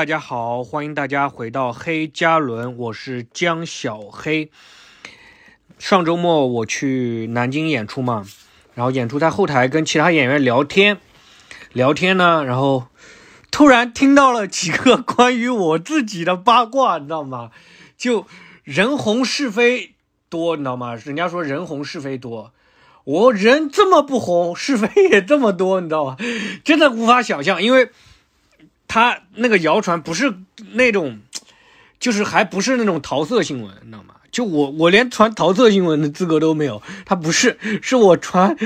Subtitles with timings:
[0.00, 4.50] 大家好，欢迎大家回到黑加仑，我是江小黑。
[5.78, 8.24] 上周末我去南京演出嘛，
[8.72, 10.96] 然后演出在后台跟其他演员聊天，
[11.74, 12.86] 聊天呢，然后
[13.50, 17.50] 突然听到了几个关于我自己的八卦，你知道吗？
[17.98, 18.26] 就
[18.64, 19.96] 人红是非
[20.30, 20.94] 多，你知道吗？
[20.94, 22.54] 人家说人红是非多，
[23.04, 26.16] 我人这么不红，是非也这么多，你知道吗？
[26.64, 27.90] 真的无法想象，因为。
[28.92, 30.34] 他那个谣传不是
[30.72, 31.20] 那种，
[32.00, 34.16] 就是还不是那种桃色新闻，你知道吗？
[34.32, 36.82] 就我我连传桃色新闻的资格都没有。
[37.06, 38.56] 他不是，是我传，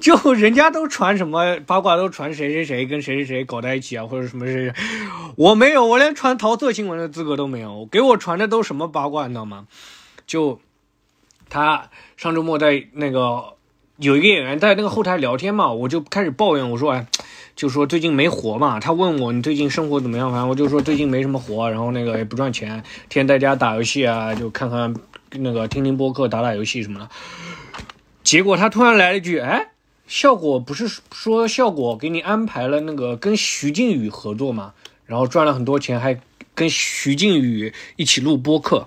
[0.00, 4.72] 就人家都传什么八卦，都传谁谁谁跟谁谁谁搞在一起啊，或者什么谁，
[5.36, 7.84] 我没有，我连传桃色新闻的资格都没有。
[7.92, 9.66] 给我传的都什么八卦，你知道吗？
[10.26, 10.58] 就
[11.50, 13.56] 他上周末在那个
[13.98, 17.06] 有一个演员在那个后台聊天嘛，我就开始抱怨，我说哎。
[17.56, 20.30] 就说最近没活嘛，他问我你最近生活怎么样？
[20.30, 24.94] 反正我就说最近没什么活，然后那个也不赚钱，天天在家打游戏啊，就看看
[25.30, 27.08] 那个听听播客、打打游戏什么的。
[28.22, 29.68] 结果他突然来了一句：“哎，
[30.06, 34.74] 效果不是说效果给你安排了那个跟徐静宇合作嘛？
[35.06, 36.20] 然后赚了很多钱，还
[36.54, 38.86] 跟徐静宇一起录播客。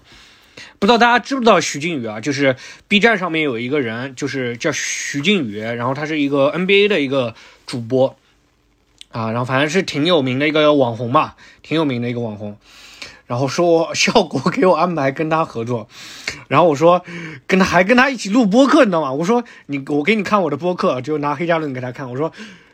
[0.77, 2.19] 不知道大家知不知道徐静宇啊？
[2.21, 2.55] 就是
[2.87, 7.33] B 站上面有一个人，就是叫徐静宇，然后他是一个 NBA 的一个
[7.65, 8.15] 主播。”
[9.11, 12.57] 啊，然后反正是挺有名的一个网红吧，挺有名的一个网红，
[13.25, 15.87] 然后说 效果给我安排跟他合作，
[16.47, 17.03] 然后我说
[17.47, 19.11] 跟他还跟他一起录播客，你知道吗？
[19.11, 22.31] 我说你我给你看我的播客，就拿黑加仑给他看，我说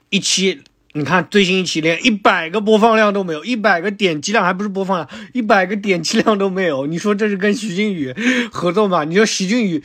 [0.10, 8.14] 一期你看最新一期连一百个播放量都没有，一百个点击量还不是播放量，一百个点击量都没有，你说这是跟徐静宇
[8.52, 9.06] 合作吗？
[9.06, 9.82] 你说徐静宇。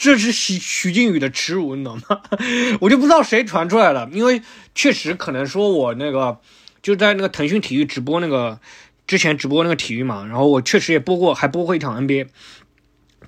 [0.00, 2.20] 这是徐徐靖宇的耻辱，你懂吗？
[2.80, 4.40] 我就不知道谁传出来了，因为
[4.72, 6.38] 确实可能说我那个
[6.80, 8.60] 就在那个腾讯体育直播那个
[9.08, 12.28] 之前直播那个体育嘛，然后我确实也播过，还播过一场 NBA。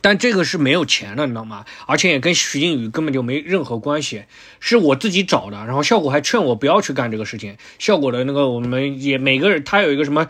[0.00, 1.64] 但这个是没有钱的，你知道吗？
[1.86, 4.24] 而且也跟徐静宇根本就没任何关系，
[4.58, 5.58] 是我自己找的。
[5.66, 7.56] 然后效果还劝我不要去干这个事情。
[7.78, 10.26] 效果的那个我们也每个人他有一个什么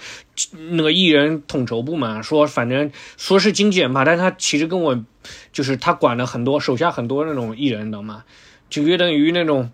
[0.71, 5.05] 那个艺人统筹部门，说反正说是经纪人吧，但他其实跟我
[5.53, 8.25] 就是他管了很多手下很多那种艺人，你知道吗？
[8.69, 9.71] 就约等于那种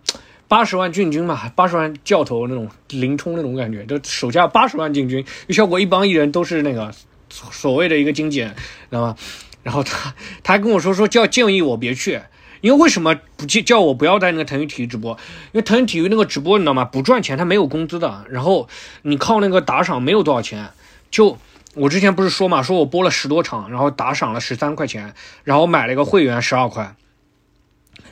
[0.48, 5.24] 八十万进军嘛，八十万教头那种林冲那种感觉，就手下八十万进军。
[5.48, 6.92] 效果一帮艺人都是那个
[7.28, 9.16] 所谓的一个经纪人，知道吗？
[9.66, 12.20] 然后他他还跟我说说叫建议我别去，
[12.60, 15.18] 因为为什么不叫叫我不要在那个腾讯体育直播？
[15.46, 16.84] 因为腾讯体育那个直播你知道吗？
[16.84, 18.24] 不赚钱，他没有工资的。
[18.30, 18.68] 然后
[19.02, 20.68] 你靠那个打赏没有多少钱。
[21.10, 21.36] 就
[21.74, 26.94] 我之前不是说嘛，说我播了十多场，然后打赏了十三块钱，然后买了一个会员十二块。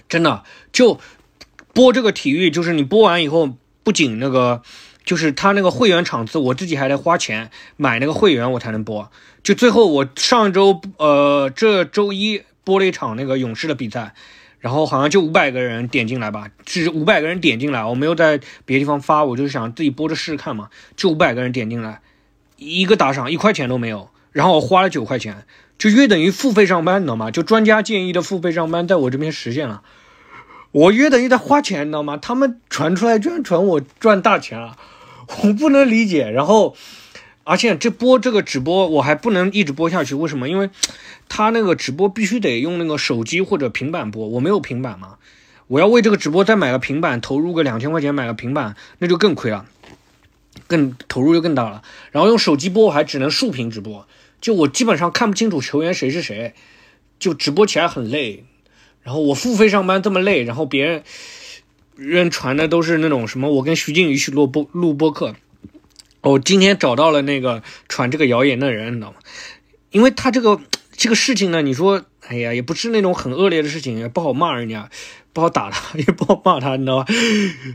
[0.09, 0.99] 真的就
[1.73, 3.55] 播这个体育，就是你播完以后，
[3.85, 4.63] 不仅那个。
[5.05, 9.13] 就是他那个会员场次，我自己还得花钱买那个会员，我才能播。
[9.45, 14.15] 就最后我上周呃这周一播了一场那个勇士的比赛，
[14.59, 20.71] 然后好像就五百个人点进来吧，是五百个人点进来，我没有在别的地方发，我就想自己播着试试看嘛。
[20.97, 22.01] 就五百个人点进来，
[22.57, 25.45] 一个打赏一块钱都没有，然后我花了九块钱，
[25.77, 27.31] 就约等于付费上班，你知道吗？
[27.31, 29.83] 就专家建议的付费上班在我这边实现了，
[30.73, 32.17] 我约等于在花钱，你知道吗？
[32.17, 34.79] 他们传出来居然传我赚大钱了。
[35.43, 36.75] 我不能理解，然后，
[37.45, 40.49] 而且这播这个直播我还不能一直播下去，为什么？
[40.49, 40.71] 因为，
[41.29, 45.19] 他那个直播必须得用那个手机或者平板播，我没有平板嘛，
[45.69, 49.67] 我要为这个直播再买个平板，投入个两千块钱买个平板，那就更亏了，
[50.67, 51.83] 更投入就更大了。
[52.11, 54.09] 然后用手机播我还只能竖屏直播，
[54.41, 56.55] 就我基本上看不清楚球员谁是谁，
[57.19, 58.45] 就直播起来很累。
[59.03, 61.03] 然后我付费上班这么累，然后别人。
[61.97, 65.37] 人传的都是那种什么，我跟徐静宇去录播录播客。
[66.25, 69.17] 我今天找到了那个传这个谣言的人，你知道吗？
[69.91, 70.59] 因为他这个
[70.97, 74.89] 这个事情呢，你说，哎呀，也不是那种很恶劣的事情，也不好骂人家，
[75.33, 77.07] 不好打他， 也不好骂他，你知道吧？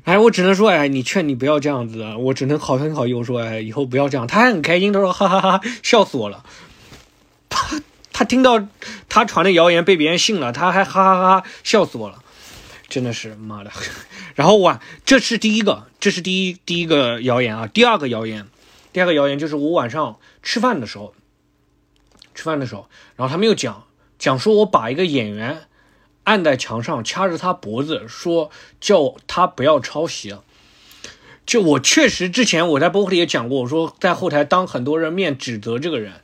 [0.04, 4.25] 哎，我只能说，哎，你劝你不要这样子，我只能好声好气说，哎，以后不要这样。
[4.25, 6.44] 他还很开心，他说，哈哈哈，笑死我了。
[7.50, 7.80] 他
[8.12, 8.68] 他听到
[9.07, 12.24] 他传的谣言被别人信了，他还哈哈哈笑死我了。
[12.89, 13.71] 真的是妈的，
[14.33, 17.68] 然后晚，这是第一个，这是第一第一个谣言啊。
[17.68, 18.47] 第二个谣言，
[18.91, 21.13] 第二个谣言就是我晚上吃饭的时候，
[22.33, 23.86] 吃饭的时候，然后他们又讲
[24.18, 25.68] 讲说我把一个演员
[26.24, 28.50] 按在墙上，掐着他脖子，说
[28.81, 30.35] 叫他不要抄袭。
[31.45, 36.21] 就我确实之前我在播客里也讲过，我说在后台当很多人面指责这个人，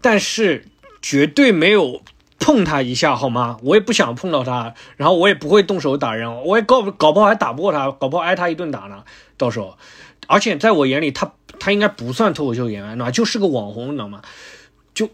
[0.00, 0.66] 但是
[1.02, 2.02] 绝对没有。
[2.42, 3.56] 碰他一下好吗？
[3.62, 9.04] 我也不想碰到他，然后我也不会动手打人，我也搞搞不好还打不过他，搞不好挨他一顿打呢。
[9.38, 9.78] 到时候，
[10.26, 14.22] 而且在我眼里，他他应该不算脱口秀演员，那就是个网红，你知道吗？
[14.92, 15.08] 就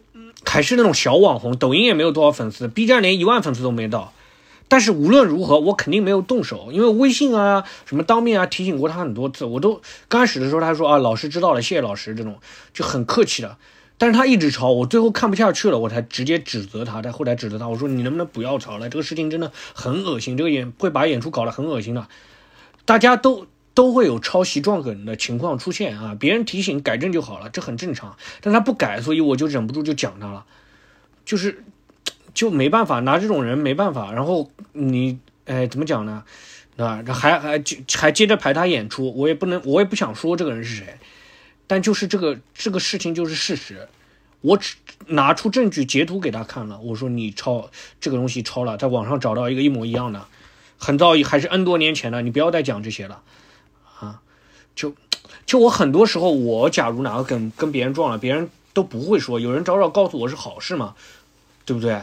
[0.46, 4.14] 还是那种小网红，抖音也没有多少粉丝，B 站连一万粉丝都没到。
[4.70, 12.38] 但是无论如何，我肯定没有动手，因为微信啊，什么当面啊提醒过他很多次，我都刚开始的时候他说啊，老师知道了，谢谢老师，这种
[12.72, 13.56] 就很客气的。
[13.98, 17.02] 但是他一直吵，我最后看不下去了，我才直接指责他。
[17.02, 18.88] 在后台指责他，我说你能不能不要吵了？
[18.88, 22.06] 这个事情真的很恶心，这个演会把演出搞得很恶心的。
[22.84, 28.16] 大家都都会有抄袭撞梗的情况出现啊，别人提醒改正就好了，这很正常。
[28.40, 30.46] 但他不改，所以我就忍不住就讲他了，
[31.24, 31.64] 就是
[32.32, 34.12] 就没办法，拿这种人没办法。
[34.12, 36.22] 然后你哎怎么讲呢？
[36.76, 40.98] 啊，还还就还接着排他演出，我也不能，我也不想说这个人是谁。
[41.68, 43.86] 但就是这个这个事情就是事实，
[44.40, 44.74] 我只
[45.06, 47.70] 拿出证据截图给他看了，我说你抄
[48.00, 50.26] 这个东西抄了，在网上找到一个一模一样的，
[50.78, 53.22] 很早还是 N 多年前的，你不要再讲这些了，
[54.00, 54.20] 啊，
[54.74, 54.94] 就
[55.46, 60.94] 就我很多时候我假如哪个跟跟别人撞了，别人都不会说，有人找找告诉我是好事嘛，
[61.64, 62.00] 对不对？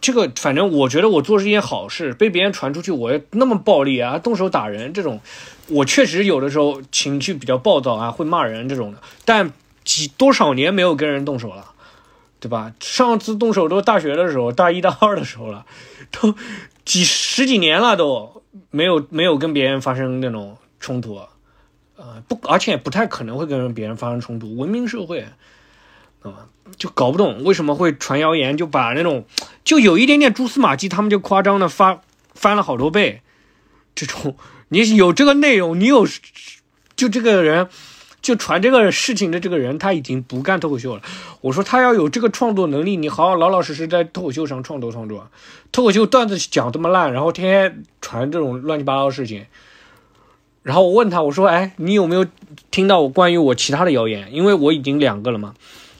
[0.00, 5.20] 这个反正我觉得我做是一件好事，被别人传出去，我那么暴力啊，动手打人这种，
[5.68, 9.00] 我确实有的时候情绪比较暴躁啊，会骂人这种的。
[9.24, 9.52] 但
[9.84, 11.72] 几多少年没有跟人动手了，
[12.40, 12.72] 对吧？
[12.80, 15.66] 上次动手都大学的时候，大一大二的时候了，
[16.10, 16.34] 都
[16.84, 21.20] 几十几年了都没有没有跟别人发生那种冲突，
[21.96, 25.26] 呃不，而且不太可能会跟别人发生冲突，文明社会。
[26.20, 29.24] 啊，就搞不懂为什么会传谣言，就把那种
[29.62, 32.00] 就有一点点蛛丝马迹，他们就夸张的发
[32.34, 33.22] 翻了好多倍。
[33.94, 34.36] 这种
[34.68, 36.06] 你有这个内容，你有
[36.96, 37.68] 就这个人
[38.20, 41.02] 就传这个事情的这个人，他已经不干脱口秀了。
[41.40, 45.30] 我说他要有这个创作能力，你好好老老实实在脱口秀上创作创作。
[45.70, 49.46] 脱口秀段子讲这么烂，然后天天传这种乱七八糟的事情。
[50.62, 52.26] 然后我问他，我说，哎，你有没有
[52.70, 54.34] 听到我关于我其他的谣言？
[54.34, 55.54] 因为我已经两个了嘛。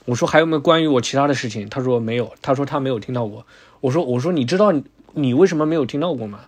[0.05, 1.69] 我说还有没有关于我其他的事情？
[1.69, 3.47] 他说没有，他说他没有听到过。
[3.81, 4.83] 我说我说你知道你
[5.15, 6.41] 你为什么没有听到过吗？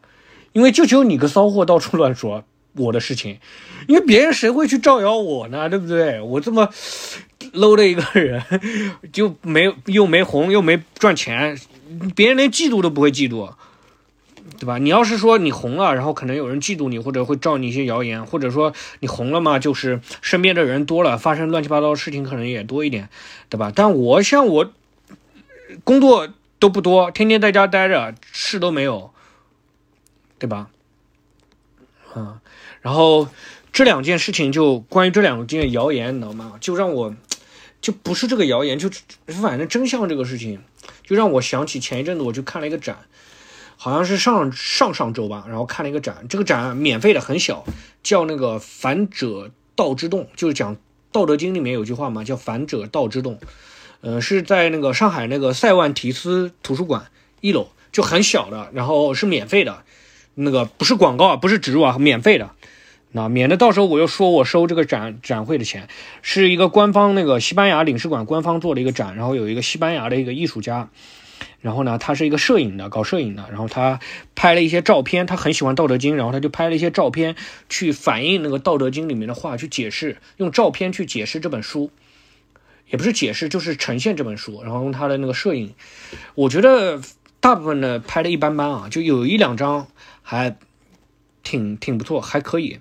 [0.52, 2.44] 因为就只有你个骚货到处乱说
[2.74, 3.38] 我的事情，
[3.88, 5.68] 因为别人谁会去造谣我呢？
[5.68, 6.20] 对不对？
[6.20, 6.68] 我这么
[7.52, 8.42] low 的一个人，
[9.12, 11.58] 就没又没红又没赚钱，
[12.14, 13.52] 别人连嫉妒都不会嫉妒。
[14.58, 14.78] 对吧？
[14.78, 23.08] 你要是说你红了，然后可能有人嫉妒你，或者会照你一些谣言，或者说你红了嘛，就是身边的人多了，发生乱七八糟的事情可能也多一点，
[23.48, 23.72] 对吧？
[23.74, 24.70] 但我像我
[25.84, 29.12] 工作都不多，天天在家待着，事都没有，
[30.40, 30.70] 对吧？
[32.12, 32.40] 啊，
[32.80, 33.28] 然后
[33.70, 36.54] 这两件事情就关于这两件谣言，你知道吗？
[36.60, 37.14] 就让我
[37.80, 38.90] 就不是这个谣言，就
[39.28, 40.60] 反正真相这个事情，
[41.04, 42.98] 就让我想起前一阵子我去看了一个展。
[43.82, 47.64] 好像是上上上周吧，然后看了一个展，这个展免费的，很小，
[48.02, 50.76] 叫那个“反者道之动”，就是讲
[51.10, 53.38] 《道德经》里面有句话嘛，叫“反者道之动”。
[54.02, 57.06] 呃，是在那个上海那个塞万提斯图书馆
[57.40, 59.82] 一楼，就很小的，然后是免费的，
[60.34, 62.50] 那个不是广告啊，不是植入啊，免费的，
[63.12, 65.88] 那免得到时候我又说我收这个展展会的钱，
[66.22, 70.90] 是一个官方那个西班牙领事馆官方做的一个展，然后有一个西班牙的一个艺术家。
[71.62, 73.46] 然后呢，他是一个摄影的，搞摄影的。
[73.50, 74.00] 然后他
[74.34, 77.36] 拍了一些照片，他很喜欢《道德经》，然后他就拍了一些照片，
[77.68, 81.90] 去反映那个《道德经》里面的话，去解释，用照片去解释这本书，
[82.90, 84.62] 也不是解释，就是呈现这本书。
[84.62, 85.74] 然后用他的那个摄影，
[86.34, 87.00] 我觉得
[87.40, 89.86] 大部分的拍的一般般啊，就有一两张
[90.22, 90.56] 还
[91.42, 92.78] 挺挺不错，还可以。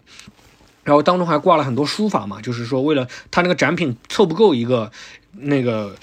[0.84, 4.92] 然后当中还挂了很多书法嘛，就是说为了他那个展品凑不够一个。
[5.32, 5.96] 那个，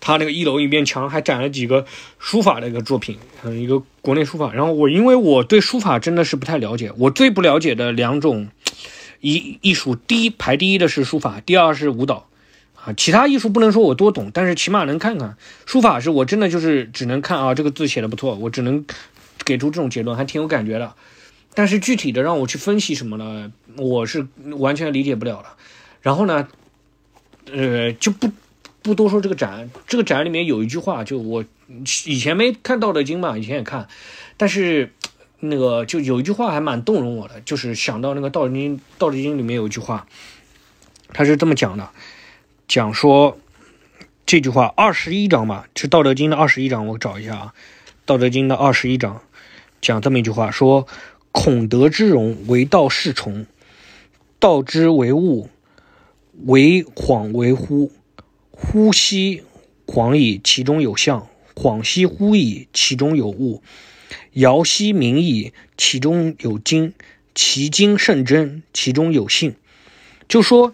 [0.00, 1.86] 他那个一楼一面墙还展了几个
[2.18, 4.52] 书法的一个作品，嗯，一个国内书法。
[4.52, 8.48] 然后我因为我对书法真的是不太了解，我最不了解的两种
[9.20, 12.26] 艺艺术，第一排第一的是书法，第二是舞蹈，
[12.84, 15.36] 啊，其他艺术不能说我多懂，但是起码能看看。
[15.66, 18.84] 书法是我真的就是只能看啊，这个字写的不错，我只能
[19.44, 20.94] 给出这种结论，还挺有感觉的。
[21.54, 24.26] 但是具体的让我去分析什么呢，我是
[24.58, 25.46] 完全理解不了的。
[26.02, 26.48] 然后呢，
[27.50, 28.30] 呃，就不。
[28.84, 31.42] 不多说这个展，这个展里面有一句话，就我
[32.04, 33.88] 以前没看《道德经》嘛，以前也看，
[34.36, 34.92] 但是
[35.40, 40.06] 那个就有一句话还蛮动容我的，就是想到那个《道德经》，《道德经》里面有一句话，
[41.14, 41.88] 他是这么讲的，
[42.66, 43.38] 讲说
[44.26, 47.54] 这句话二十一章嘛，是《道德经》的二十一章，我找一下啊，
[48.06, 49.20] 《道德经》的二十一章
[49.80, 50.86] 讲这么一句话，说
[51.30, 53.46] 孔德之容，为道是从，
[54.38, 55.50] 道之为物，
[56.46, 57.90] 为恍为惚。
[58.50, 59.42] 呼吸
[59.86, 63.62] 恍矣，其中有象；恍兮惚矣，其中有物。
[64.32, 66.94] 爻兮明矣，其中有精。
[67.34, 69.56] 其精甚真，其中有信。
[70.26, 70.72] 就说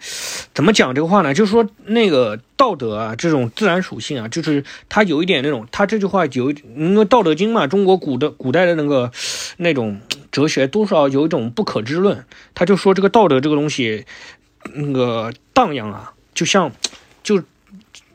[0.54, 1.35] 怎么讲这个话呢？
[1.35, 9.11] 就说那个道德啊，这种自然属性啊，就是它有一点那种，他这句话有因为《道德经》嘛，中国古的古代的那个
[9.57, 12.25] 那种哲学，多少有一种不可知论。
[12.54, 14.07] 他就说这个道德这个东西，
[14.75, 16.73] 那个荡漾啊，就像
[17.23, 17.42] 就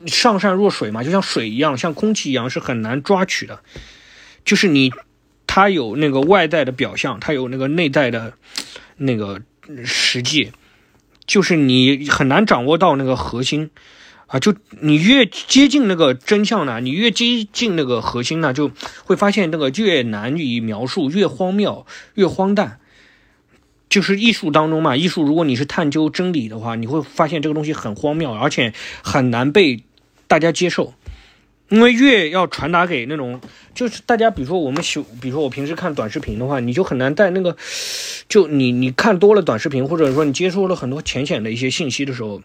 [0.06, 3.60] 上善若水嘛，就像水一样，像空气一样，是很难抓取的。
[4.44, 4.90] 就是你，
[5.46, 8.32] 它有那个外在的表象，它有那个内在的
[8.96, 9.42] 那个
[9.84, 10.50] 实际。
[11.26, 13.70] 就是你很难掌握到那个核心，
[14.26, 18.70] 啊，就你越接近那个真相呢，你越接近那个核心呢，就
[19.04, 22.78] 会发现那个越难以描述，越荒谬，越荒诞。
[23.88, 29.84] 就是艺术当中嘛，艺术如果你是探究真理的话，你会发现这个东西很荒谬，而且很难被
[30.26, 30.92] 大家接受。
[31.68, 33.40] 因为越要传达给那种，
[33.74, 37.56] 就是大家，比如说我们喜，比如说我平时看短视频的话，你就很难在那个，
[38.28, 42.40] 就你你看多了短视频，或者说你接收了很多浅显的一些信息的时候，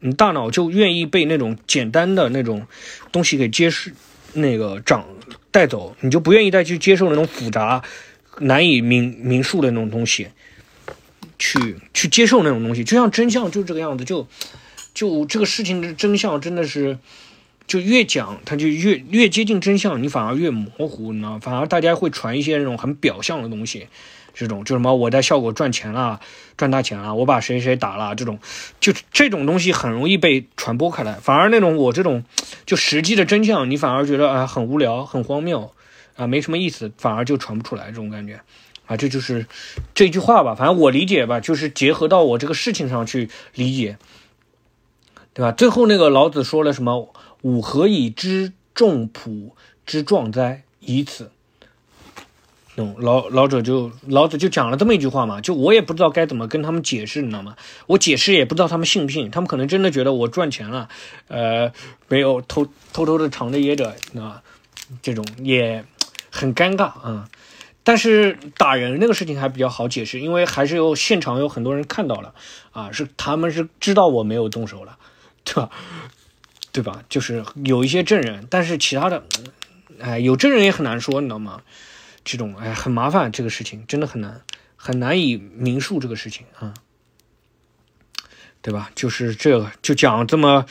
[0.00, 2.66] 你大脑就愿意被那种简单的那种
[3.12, 3.92] 东西给接受，
[4.32, 5.06] 那个长
[5.52, 7.80] 带走，你就不愿意再去接受那种复杂、
[8.40, 10.26] 难以明明述的那种东西，
[11.38, 14.26] 去去接受那种东西，就像真相就这个样子，就
[14.92, 16.98] 就这个事情的真相真的是。
[17.66, 23.88] 就越讲，他就越越接近真相，你反而越模糊，你知道反而大家会传一些那种很表象的东西，
[24.34, 26.20] 这种就什么我在效果赚钱了，
[26.58, 28.38] 赚大钱了，我把谁谁打了，这种
[28.80, 31.14] 就这种东西很容易被传播开来。
[31.14, 32.24] 反而那种我这种
[32.66, 35.72] 就实际的真相，你反而觉得啊很无聊、很荒谬
[36.16, 38.40] 啊，没什么意思，反而就传不出来这种感觉
[38.86, 38.96] 啊。
[38.96, 39.46] 这就是
[39.94, 43.96] 这句话吧，反正我理解吧，就是结合到我这个事情上去理解，
[45.32, 45.50] 对吧？
[45.50, 47.08] 最后那个老子说了什么？
[47.44, 50.62] 吾何以知众甫之壮哉？
[50.80, 51.30] 以此。
[52.76, 57.54] 嗯，老老者就老子就讲了这么一句话嘛，就我也不知道该怎么跟他们解释，你知道吗？
[57.86, 60.88] 我解释也不知道他们信不信，他们可能真的觉得我赚钱了，
[61.28, 61.70] 呃，
[62.08, 64.42] 没有偷偷偷的藏着掖着，啊，
[65.02, 65.84] 这种也
[66.30, 67.28] 很尴尬啊。
[67.84, 72.34] 但是打人那个事情还比较好解释，因为还是有现场有很多人看到了，
[72.72, 74.96] 啊，是他们是知道我没有动手了，
[75.44, 75.70] 对吧？
[76.74, 77.04] 对吧？
[77.08, 79.22] 就是有一些证人，但是其他的，
[80.00, 81.62] 哎，有证人也很难说，你知道吗？
[82.24, 84.40] 这种哎很麻烦，这个事情真的很难，
[84.74, 86.74] 很难以明述这个事情啊，
[88.60, 88.90] 对吧？
[88.96, 90.66] 就是这个，就讲这么，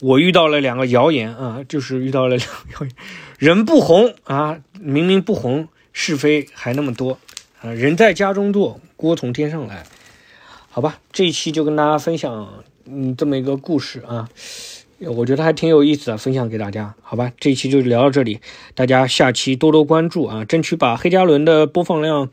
[0.00, 2.90] 我遇到了两个谣言啊，就是遇到了两个谣言，
[3.38, 7.20] 人不红啊，明明不红，是非还那么多
[7.60, 9.86] 啊，人在家中坐，锅从天上来，
[10.68, 10.98] 好吧？
[11.12, 14.28] 这一期就跟大家分享嗯这么一个故事啊。
[15.00, 17.32] 我觉得还挺有意思的，分享给大家，好吧？
[17.38, 18.40] 这一期就聊到这里，
[18.74, 22.30] 大家下期多多关注啊，争取把黑加仑的播放量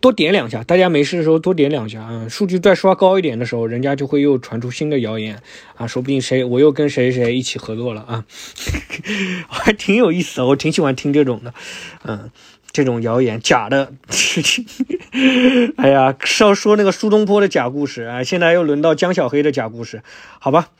[0.00, 0.64] 多点两下。
[0.64, 5.40] 大家没事的时候多点两下啊，数据再刷高一点的时候，人家就会又传出新的谣言
[5.76, 8.24] 啊，说不定谁我又跟谁谁一起合作了啊，
[9.48, 11.54] 还挺有意思的，我挺喜欢听这种的，
[12.02, 12.30] 嗯，
[12.72, 14.66] 这种谣言假的事情。
[15.78, 20.02] 哎呀，要说那个苏东坡的假故事啊，现在又轮到江小黑的假故事，
[20.40, 20.70] 好吧？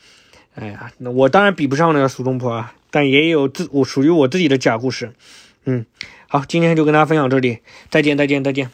[0.55, 5.11] 哎呀，那我当然比不上那个苏东坡啊，但也有自我属于我自己的假故事。
[5.65, 5.85] 嗯，
[6.27, 7.59] 好，今天就跟大家分享这里，
[7.89, 8.69] 再见，再见，再见。